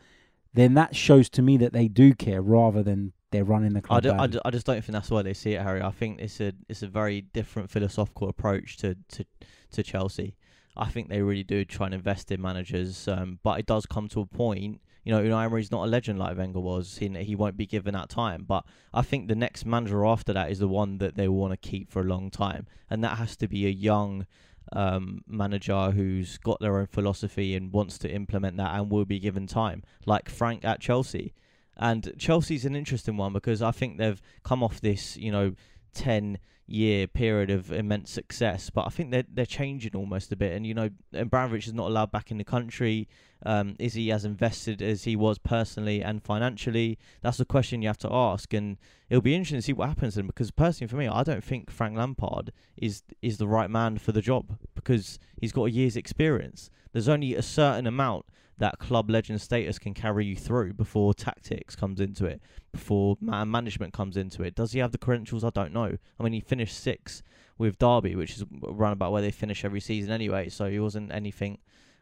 [0.55, 3.99] then that shows to me that they do care rather than they're running the club.
[3.99, 5.83] I, do, I, do, I just don't think that's why they see it, Harry.
[5.83, 9.25] I think it's a it's a very different philosophical approach to to,
[9.73, 10.37] to Chelsea.
[10.77, 14.09] I think they really do try and invest in managers, um, but it does come
[14.11, 14.81] to a point.
[15.05, 16.99] You know, Unai Emery's not a legend like Wenger was.
[16.99, 18.45] He, he won't be given that time.
[18.47, 18.64] But
[18.95, 21.90] I think the next manager after that is the one that they want to keep
[21.90, 24.27] for a long time, and that has to be a young
[24.73, 29.18] um, manager who's got their own philosophy and wants to implement that and will be
[29.18, 31.35] given time, like Frank at Chelsea.
[31.76, 35.54] And Chelsea's an interesting one because I think they've come off this, you know,
[35.94, 40.52] 10 year period of immense success, but I think they're, they're changing almost a bit.
[40.52, 43.08] And, you know, Abramovich is not allowed back in the country.
[43.44, 46.98] Um, is he as invested as he was personally and financially?
[47.20, 48.54] That's a question you have to ask.
[48.54, 48.78] And
[49.11, 51.70] it'll be interesting to see what happens then because personally for me, I don't think
[51.70, 55.96] Frank Lampard is, is the right man for the job because he's got a year's
[55.96, 56.70] experience.
[56.92, 58.26] There's only a certain amount
[58.62, 63.51] that club legend status can carry you through before tactics comes into it, before man
[63.51, 64.55] management comes into it.
[64.55, 65.42] Does he have the credentials?
[65.42, 65.96] I don't know.
[66.20, 67.25] I mean, he finished sixth
[67.59, 71.11] with Derby, which is around about where they finish every season anyway, so he wasn't
[71.11, 71.59] anything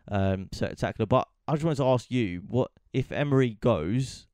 [0.08, 1.06] um, spectacular.
[1.06, 4.26] But I just wanted to ask you, what if Emery goes?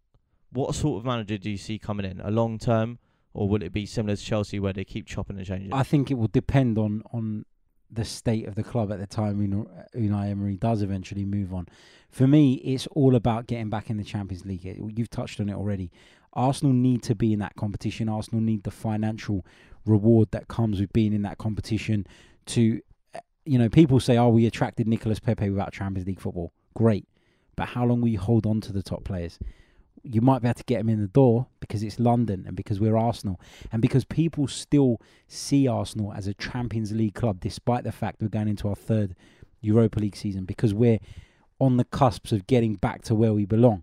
[0.50, 2.20] What sort of manager do you see coming in?
[2.20, 2.98] A long term,
[3.34, 5.72] or will it be similar to Chelsea where they keep chopping and changing?
[5.72, 7.44] I think it will depend on on
[7.90, 11.66] the state of the club at the time when Unai Emery does eventually move on.
[12.10, 14.64] For me, it's all about getting back in the Champions League.
[14.64, 15.90] You've touched on it already.
[16.32, 18.08] Arsenal need to be in that competition.
[18.08, 19.44] Arsenal need the financial
[19.86, 22.06] reward that comes with being in that competition.
[22.46, 22.80] To,
[23.14, 27.08] eh, you know, people say, "Oh, we attracted Nicolas Pepe without Champions League football." Great,
[27.56, 29.38] but how long will you hold on to the top players?
[30.06, 32.78] You might be able to get him in the door because it's London and because
[32.80, 33.40] we're Arsenal
[33.72, 38.28] and because people still see Arsenal as a Champions League club despite the fact we're
[38.28, 39.14] going into our third
[39.60, 41.00] Europa League season because we're
[41.58, 43.82] on the cusps of getting back to where we belong.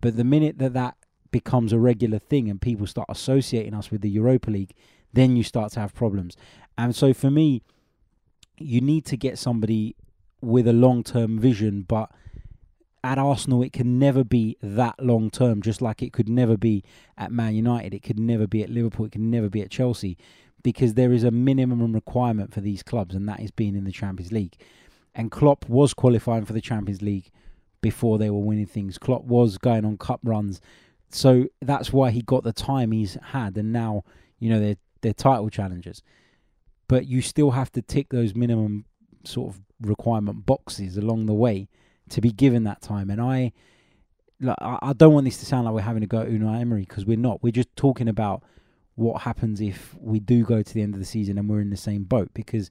[0.00, 0.96] But the minute that that
[1.30, 4.74] becomes a regular thing and people start associating us with the Europa League,
[5.12, 6.36] then you start to have problems.
[6.76, 7.62] And so for me,
[8.58, 9.96] you need to get somebody
[10.40, 12.10] with a long term vision, but
[13.04, 16.82] at Arsenal, it can never be that long term, just like it could never be
[17.18, 17.92] at Man United.
[17.92, 19.04] It could never be at Liverpool.
[19.04, 20.16] It can never be at Chelsea
[20.62, 23.92] because there is a minimum requirement for these clubs, and that is being in the
[23.92, 24.56] Champions League.
[25.14, 27.30] And Klopp was qualifying for the Champions League
[27.82, 28.96] before they were winning things.
[28.96, 30.62] Klopp was going on cup runs.
[31.10, 33.58] So that's why he got the time he's had.
[33.58, 34.04] And now,
[34.40, 36.02] you know, they're, they're title challengers.
[36.88, 38.86] But you still have to tick those minimum
[39.24, 41.68] sort of requirement boxes along the way
[42.10, 43.10] to be given that time.
[43.10, 43.52] And I,
[44.40, 46.84] like, I don't want this to sound like we're having to go at Unai Emery
[46.88, 47.42] because we're not.
[47.42, 48.42] We're just talking about
[48.96, 51.70] what happens if we do go to the end of the season and we're in
[51.70, 52.70] the same boat because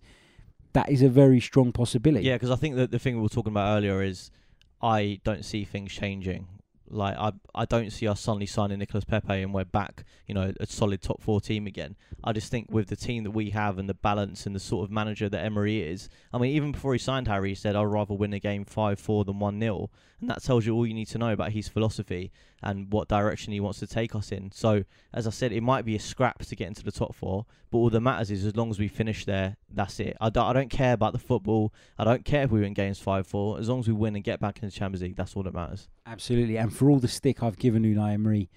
[0.74, 2.26] that is a very strong possibility.
[2.26, 4.32] Yeah, because I think that the thing we were talking about earlier is
[4.82, 6.48] I don't see things changing
[6.89, 10.54] like I I don't see us suddenly signing Nicolas Pepe and we're back, you know,
[10.60, 11.96] a solid top four team again.
[12.24, 14.86] I just think with the team that we have and the balance and the sort
[14.86, 17.84] of manager that Emery is, I mean, even before he signed Harry, he said I'd
[17.84, 19.89] rather win a game five four than one 0
[20.24, 22.32] and that tells you all you need to know about his philosophy
[22.62, 24.52] and what direction he wants to take us in.
[24.54, 27.46] So, as I said, it might be a scrap to get into the top four,
[27.70, 30.16] but all that matters is as long as we finish there, that's it.
[30.22, 31.74] I don't, I don't care about the football.
[32.00, 33.60] I don't care if we win games 5 4.
[33.60, 35.54] As long as we win and get back in the Champions League, that's all that
[35.54, 35.90] matters.
[36.06, 36.56] Absolutely.
[36.56, 38.50] And for all the stick I've given Unai Emery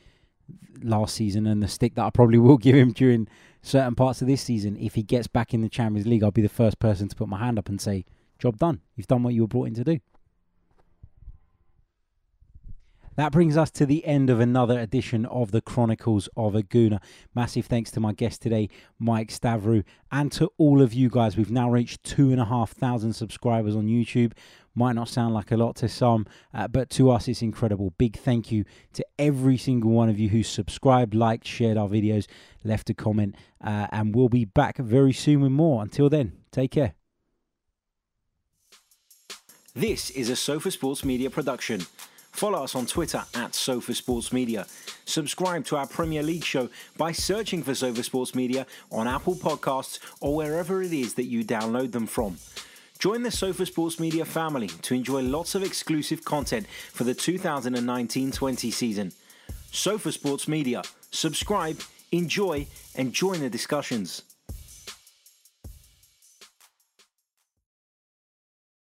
[0.85, 3.27] last season and the stick that I probably will give him during
[3.61, 6.43] certain parts of this season, if he gets back in the Champions League, I'll be
[6.43, 8.05] the first person to put my hand up and say,
[8.39, 8.83] Job done.
[8.95, 9.99] You've done what you were brought in to do.
[13.17, 17.01] That brings us to the end of another edition of the Chronicles of a Gooner.
[17.35, 21.35] Massive thanks to my guest today, Mike Stavrou, and to all of you guys.
[21.35, 24.33] We've now reached two and a half thousand subscribers on YouTube.
[24.75, 27.95] Might not sound like a lot to some, uh, but to us it's incredible.
[27.97, 32.27] Big thank you to every single one of you who subscribed, liked, shared our videos,
[32.65, 33.35] left a comment,
[33.65, 35.81] uh, and we'll be back very soon with more.
[35.81, 36.93] Until then, take care.
[39.75, 41.87] This is a Sofa Sports Media production.
[42.37, 44.67] Follow us on Twitter at Sofa Sports Media.
[45.07, 46.69] Subscribe to our Premier League show
[46.99, 51.43] by searching for Sofa Sports Media on Apple Podcasts or wherever it is that you
[51.43, 52.37] download them from.
[52.99, 58.31] Join the Sofa Sports Media family to enjoy lots of exclusive content for the 2019
[58.31, 59.13] 20 season.
[59.73, 60.83] Sofa Sports Media.
[61.11, 61.81] Subscribe,
[62.13, 62.67] enjoy,
[62.97, 64.25] and join the discussions.